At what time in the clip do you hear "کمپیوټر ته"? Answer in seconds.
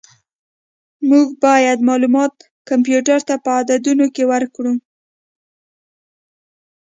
2.69-3.35